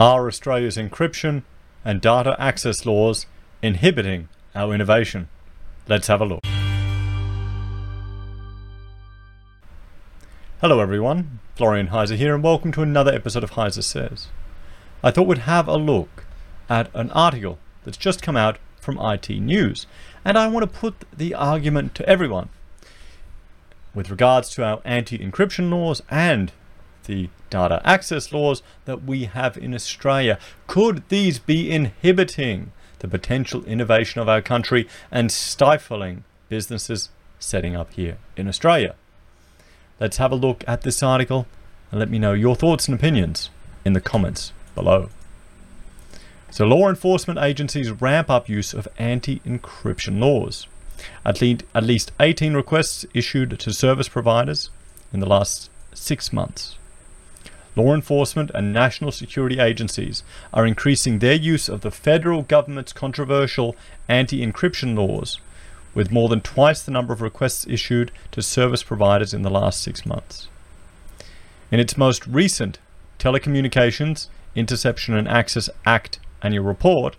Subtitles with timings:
[0.00, 1.42] Are Australia's encryption
[1.84, 3.26] and data access laws
[3.60, 5.28] inhibiting our innovation?
[5.88, 6.44] Let's have a look.
[10.60, 14.28] Hello everyone, Florian Heiser here and welcome to another episode of Heiser Says.
[15.02, 16.26] I thought we'd have a look
[16.70, 19.88] at an article that's just come out from IT News
[20.24, 22.50] and I want to put the argument to everyone
[23.96, 26.52] with regards to our anti-encryption laws and
[27.08, 30.38] the data access laws that we have in Australia.
[30.68, 37.08] Could these be inhibiting the potential innovation of our country and stifling businesses
[37.40, 38.94] setting up here in Australia?
[39.98, 41.46] Let's have a look at this article
[41.90, 43.50] and let me know your thoughts and opinions
[43.84, 45.08] in the comments below.
[46.50, 50.66] So law enforcement agencies ramp up use of anti-encryption laws.
[51.24, 54.70] At least, at least 18 requests issued to service providers
[55.12, 56.77] in the last six months.
[57.76, 60.22] Law enforcement and national security agencies
[60.52, 63.76] are increasing their use of the federal government's controversial
[64.08, 65.38] anti-encryption laws,
[65.94, 69.82] with more than twice the number of requests issued to service providers in the last
[69.82, 70.48] six months.
[71.70, 72.78] In its most recent
[73.18, 77.16] Telecommunications, Interception and Access Act annual report,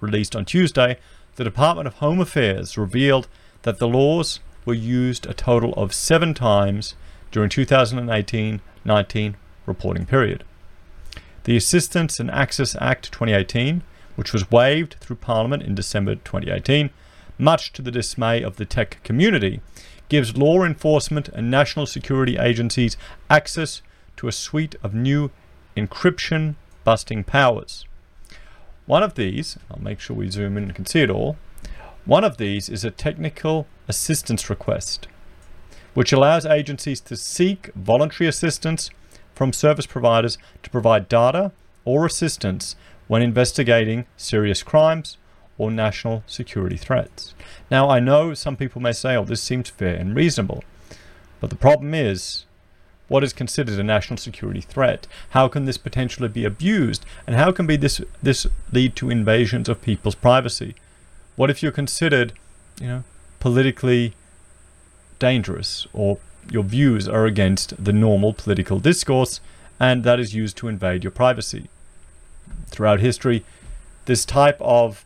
[0.00, 0.98] released on Tuesday,
[1.36, 3.28] the Department of Home Affairs revealed
[3.62, 6.94] that the laws were used a total of seven times
[7.30, 9.34] during 2018-19
[9.66, 10.44] reporting period.
[11.44, 13.82] The Assistance and Access Act 2018,
[14.16, 16.90] which was waved through Parliament in December 2018,
[17.38, 19.60] much to the dismay of the tech community,
[20.08, 22.96] gives law enforcement and national security agencies
[23.28, 23.82] access
[24.16, 25.30] to a suite of new
[25.76, 27.84] encryption busting powers.
[28.86, 31.36] One of these, I'll make sure we zoom in and can see it all.
[32.04, 35.08] One of these is a technical assistance request,
[35.94, 38.90] which allows agencies to seek voluntary assistance
[39.34, 41.52] from service providers to provide data
[41.84, 42.76] or assistance
[43.08, 45.18] when investigating serious crimes
[45.58, 47.34] or national security threats.
[47.70, 50.64] Now, I know some people may say, oh, this seems fair and reasonable.
[51.40, 52.46] But the problem is,
[53.08, 55.06] what is considered a national security threat?
[55.30, 57.04] How can this potentially be abused?
[57.26, 60.74] And how can be this this lead to invasions of people's privacy?
[61.36, 62.32] What if you're considered,
[62.80, 63.04] you know,
[63.40, 64.14] politically
[65.18, 66.18] dangerous or
[66.50, 69.40] your views are against the normal political discourse
[69.80, 71.68] and that is used to invade your privacy?
[72.66, 73.44] Throughout history,
[74.06, 75.04] this type of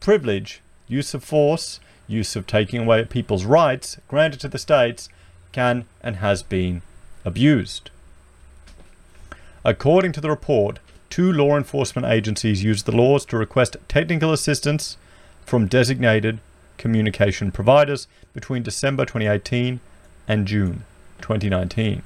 [0.00, 5.08] privilege, use of force, use of taking away people's rights granted to the states
[5.52, 6.82] can and has been
[7.24, 7.90] abused.
[9.64, 14.96] According to the report, two law enforcement agencies used the laws to request technical assistance
[15.46, 16.38] from designated
[16.76, 19.80] communication providers between December 2018
[20.26, 20.84] and June
[21.20, 22.02] 2019.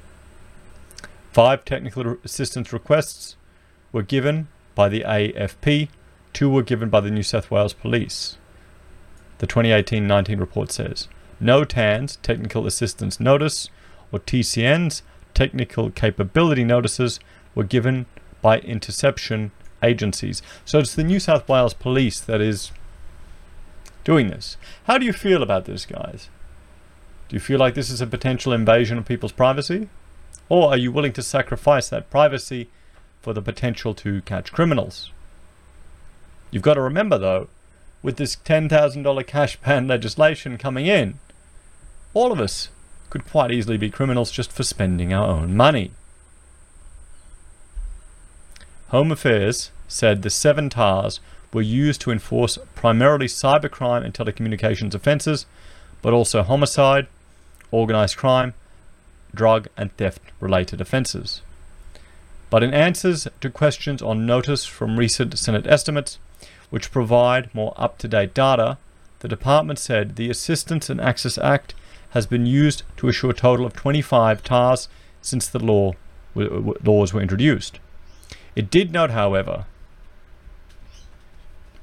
[1.31, 3.35] Five technical assistance requests
[3.91, 5.89] were given by the AFP,
[6.33, 8.37] two were given by the New South Wales Police.
[9.39, 11.07] The 2018 19 report says
[11.39, 13.69] no TANs, Technical Assistance Notice,
[14.11, 15.01] or TCNs,
[15.33, 17.19] technical capability notices,
[17.55, 18.05] were given
[18.41, 19.51] by interception
[19.81, 20.41] agencies.
[20.65, 22.71] So it's the New South Wales Police that is
[24.03, 24.57] doing this.
[24.85, 26.29] How do you feel about this, guys?
[27.29, 29.87] Do you feel like this is a potential invasion of people's privacy?
[30.49, 32.69] Or are you willing to sacrifice that privacy
[33.21, 35.11] for the potential to catch criminals?
[36.49, 37.47] You've got to remember, though,
[38.01, 41.19] with this $10,000 cash ban legislation coming in,
[42.15, 42.69] all of us
[43.11, 45.91] could quite easily be criminals just for spending our own money.
[48.87, 51.19] Home Affairs said the seven TARs
[51.53, 55.45] were used to enforce primarily cybercrime and telecommunications offences,
[56.01, 57.07] but also homicide,
[57.71, 58.53] organised crime,
[59.33, 61.41] drug and theft related offences.
[62.49, 66.17] But in answers to questions on notice from recent Senate estimates,
[66.69, 68.77] which provide more up to date data,
[69.19, 71.75] the department said the Assistance and Access Act
[72.11, 74.87] has been used to issue a total of 25 TARs
[75.21, 75.93] since the law
[76.35, 77.79] laws were introduced.
[78.55, 79.65] It did note, however,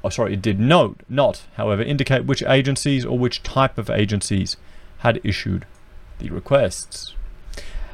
[0.02, 4.56] oh sorry, it did note not, however, indicate which agencies or which type of agencies
[4.98, 5.66] had issued
[6.18, 7.14] the requests.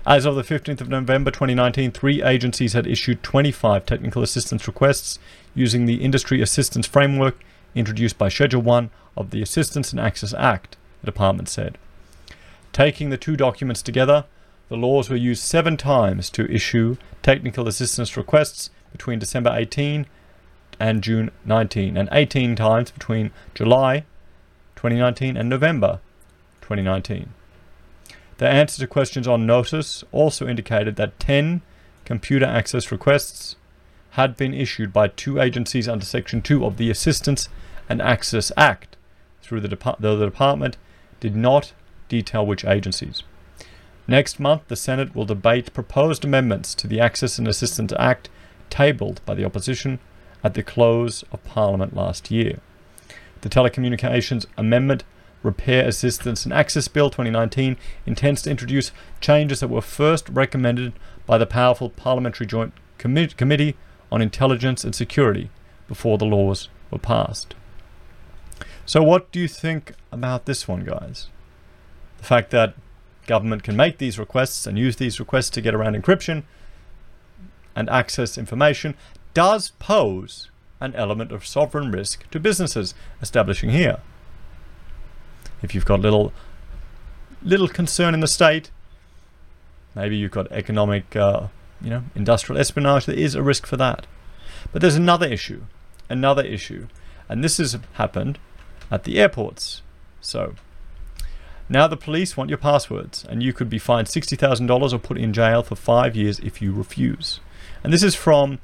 [0.04, 5.20] As of the 15th of November 2019, three agencies had issued 25 technical assistance requests
[5.54, 7.36] using the Industry Assistance Framework
[7.74, 11.78] introduced by Schedule 1 of the Assistance and Access Act, the department said.
[12.72, 14.24] Taking the two documents together,
[14.68, 20.06] the laws were used seven times to issue technical assistance requests between December 18
[20.80, 24.04] and June 19, and 18 times between July
[24.74, 26.00] 2019 and November
[26.62, 27.34] 2019.
[28.38, 31.62] The answer to questions on notice also indicated that 10
[32.04, 33.56] computer access requests
[34.10, 37.48] had been issued by two agencies under Section 2 of the Assistance
[37.88, 38.96] and Access Act,
[39.42, 40.76] through the, Depart- the department
[41.20, 41.72] did not
[42.08, 43.22] detail which agencies.
[44.06, 48.28] Next month, the Senate will debate proposed amendments to the Access and Assistance Act
[48.68, 49.98] tabled by the opposition
[50.42, 52.58] at the close of Parliament last year.
[53.42, 55.04] The Telecommunications Amendment
[55.42, 60.92] Repair Assistance and Access Bill 2019 intends to introduce changes that were first recommended
[61.26, 63.76] by the powerful Parliamentary Joint Commi- Committee
[64.10, 65.50] on Intelligence and Security
[65.88, 67.54] before the laws were passed.
[68.86, 71.28] So, what do you think about this one, guys?
[72.18, 72.74] The fact that
[73.26, 76.42] government can make these requests and use these requests to get around encryption
[77.74, 78.94] and access information
[79.34, 80.50] does pose
[80.80, 83.98] an element of sovereign risk to businesses establishing here.
[85.62, 86.32] If you've got little
[87.42, 88.70] little concern in the state,
[89.94, 91.48] maybe you've got economic, uh,
[91.80, 93.06] you know, industrial espionage.
[93.06, 94.06] There is a risk for that.
[94.72, 95.62] But there's another issue,
[96.08, 96.86] another issue,
[97.28, 98.38] and this has happened
[98.90, 99.82] at the airports.
[100.20, 100.54] So
[101.68, 105.32] now the police want your passwords, and you could be fined $60,000 or put in
[105.32, 107.40] jail for five years if you refuse.
[107.82, 108.58] And this is from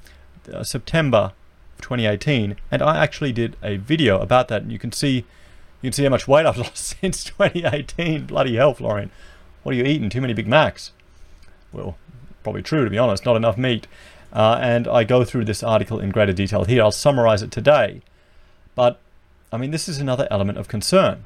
[0.52, 1.32] uh, September
[1.80, 5.24] 2018, and I actually did a video about that, and you can see
[5.80, 8.26] you can see how much weight I've lost since 2018.
[8.26, 9.10] Bloody hell, Florian.
[9.62, 10.10] What are you eating?
[10.10, 10.92] Too many Big Macs?
[11.72, 11.96] Well,
[12.42, 13.24] probably true, to be honest.
[13.24, 13.86] Not enough meat.
[14.32, 16.82] Uh, and I go through this article in greater detail here.
[16.82, 18.02] I'll summarize it today.
[18.74, 18.98] But,
[19.52, 21.24] I mean, this is another element of concern.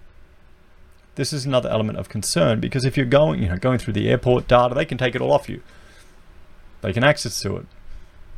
[1.15, 4.09] This is another element of concern because if you're going, you know, going through the
[4.09, 5.63] airport data, they can take it all off you.
[6.81, 7.67] They can access to it.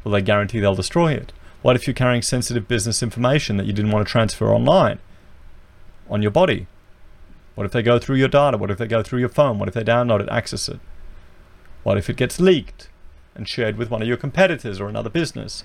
[0.02, 1.32] Will they guarantee they'll destroy it?
[1.62, 4.98] What if you're carrying sensitive business information that you didn't want to transfer online?
[6.08, 6.66] On your body?
[7.54, 8.56] What if they go through your data?
[8.56, 9.58] What if they go through your phone?
[9.58, 10.80] What if they download it, access it?
[11.82, 12.88] What if it gets leaked
[13.34, 15.64] and shared with one of your competitors or another business?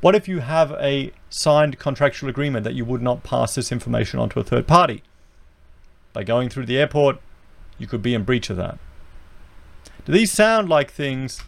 [0.00, 4.20] What if you have a signed contractual agreement that you would not pass this information
[4.20, 5.02] on to a third party?
[6.12, 7.20] By going through the airport,
[7.78, 8.78] you could be in breach of that.
[10.04, 11.42] Do these sound like things?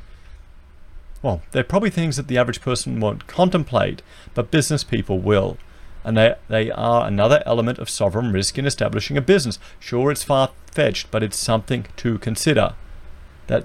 [1.23, 4.01] Well, they're probably things that the average person won't contemplate,
[4.33, 5.59] but business people will
[6.07, 9.59] and they, they are another element of sovereign risk in establishing a business.
[9.81, 12.75] Sure, it's far fetched, but it's something to consider.
[13.49, 13.65] That,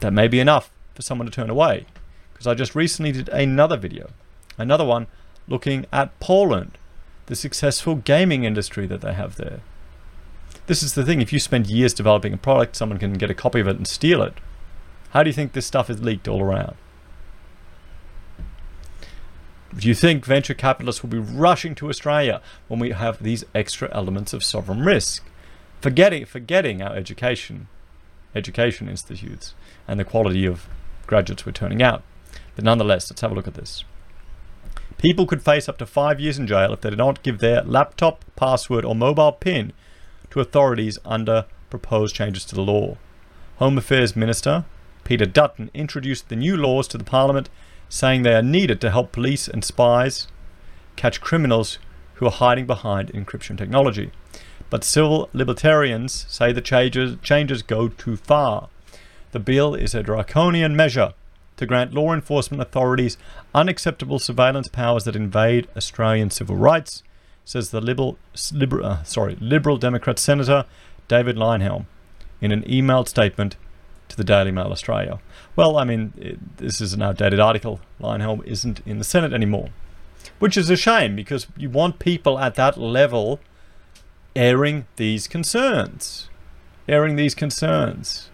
[0.00, 1.84] that may be enough for someone to turn away.
[2.32, 4.10] Because I just recently did another video,
[4.56, 5.08] another one
[5.46, 6.78] looking at Poland,
[7.26, 9.60] the successful gaming industry that they have there.
[10.66, 13.34] This is the thing if you spend years developing a product, someone can get a
[13.34, 14.32] copy of it and steal it.
[15.10, 16.76] How do you think this stuff is leaked all around?
[19.76, 23.92] Do you think venture capitalists will be rushing to Australia when we have these extra
[23.92, 25.24] elements of sovereign risk?
[25.80, 27.66] Forgetting, forgetting our education,
[28.36, 29.54] education institutes,
[29.88, 30.68] and the quality of
[31.06, 32.02] graduates we're turning out.
[32.54, 33.84] But nonetheless, let's have a look at this.
[34.96, 37.62] People could face up to five years in jail if they did not give their
[37.62, 39.72] laptop, password, or mobile PIN
[40.30, 42.96] to authorities under proposed changes to the law.
[43.56, 44.64] Home Affairs Minister
[45.02, 47.50] Peter Dutton introduced the new laws to the Parliament
[47.94, 50.26] saying they are needed to help police and spies
[50.96, 51.78] catch criminals
[52.14, 54.10] who are hiding behind encryption technology.
[54.68, 58.68] But civil libertarians say the changes, changes go too far.
[59.30, 61.14] The bill is a draconian measure
[61.56, 63.16] to grant law enforcement authorities
[63.54, 67.04] unacceptable surveillance powers that invade Australian civil rights,
[67.44, 68.18] says the liberal,
[68.52, 70.64] liberal, uh, sorry, liberal Democrat Senator
[71.06, 71.86] David Leyonhjelm
[72.40, 73.56] in an emailed statement
[74.14, 75.18] to the Daily Mail Australia.
[75.56, 77.80] Well, I mean, it, this is an outdated article.
[78.00, 79.70] Leyonhjelm isn't in the Senate anymore,
[80.38, 83.40] which is a shame because you want people at that level
[84.36, 86.30] airing these concerns.
[86.88, 88.30] Airing these concerns.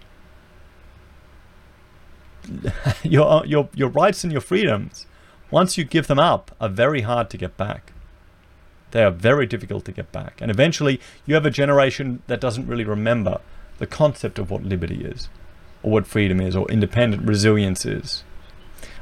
[3.03, 5.07] your, your, your rights and your freedoms,
[5.51, 7.93] once you give them up, are very hard to get back.
[8.91, 10.41] They are very difficult to get back.
[10.41, 13.41] And eventually, you have a generation that doesn't really remember
[13.79, 15.29] the concept of what liberty is
[15.83, 18.25] or what freedom is, or independent resilience is.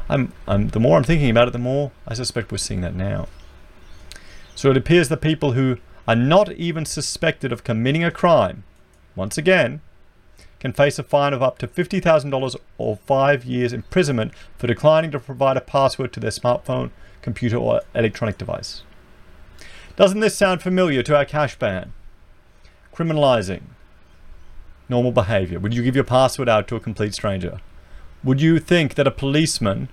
[0.09, 2.95] I'm, I'm, the more I'm thinking about it, the more I suspect we're seeing that
[2.95, 3.29] now.
[4.55, 8.65] So it appears that people who are not even suspected of committing a crime,
[9.15, 9.81] once again,
[10.59, 15.21] can face a fine of up to $50,000 or five years imprisonment for declining to
[15.21, 16.91] provide a password to their smartphone,
[17.23, 18.83] computer, or electronic device.
[19.97, 21.93] Doesn't this sound familiar to our cash ban?
[22.95, 23.63] Criminalizing
[24.88, 25.59] normal behavior?
[25.59, 27.61] Would you give your password out to a complete stranger?
[28.25, 29.88] Would you think that a policeman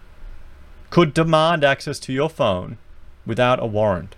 [0.89, 2.77] could demand access to your phone
[3.25, 4.15] without a warrant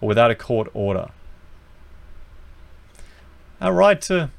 [0.00, 1.08] or without a court order?
[3.60, 4.30] Our rights are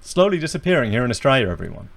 [0.00, 1.88] slowly disappearing here in Australia, everyone.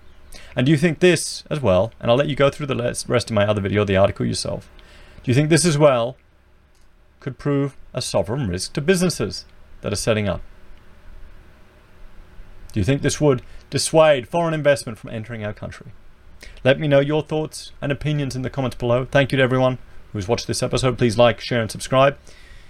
[0.55, 3.29] And do you think this as well, and I'll let you go through the rest
[3.29, 4.69] of my other video, the article yourself,
[5.24, 6.17] Do you think this as well
[7.19, 9.45] could prove a sovereign risk to businesses
[9.81, 10.41] that are setting up?
[12.72, 15.88] Do you think this would dissuade foreign investment from entering our country?
[16.64, 19.06] Let me know your thoughts and opinions in the comments below.
[19.06, 19.78] Thank you to everyone
[20.14, 20.98] who's watched this episode.
[20.98, 22.18] Please like, share, and subscribe.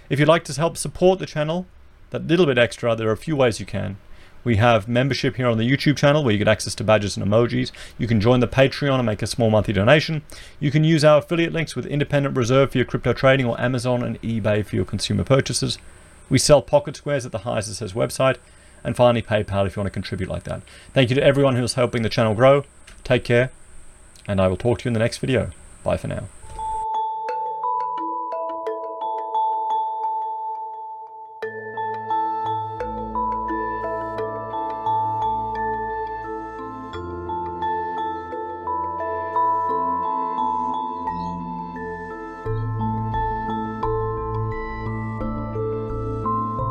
[0.08, 1.66] If you'd like to help support the channel,
[2.10, 3.98] that little bit extra, there are a few ways you can.
[4.42, 7.26] We have membership here on the YouTube channel where you get access to badges and
[7.26, 7.72] emojis.
[7.98, 10.22] You can join the Patreon and make a small monthly donation.
[10.58, 14.02] You can use our affiliate links with Independent Reserve for your crypto trading or Amazon
[14.02, 15.78] and eBay for your consumer purchases.
[16.30, 18.38] We sell pocket squares at the Heise Says website.
[18.82, 20.62] And finally, PayPal if you want to contribute like that.
[20.92, 22.64] Thank you to everyone who's helping the channel grow.
[23.04, 23.50] Take care,
[24.26, 25.50] and I will talk to you in the next video.
[25.82, 26.24] Bye for now.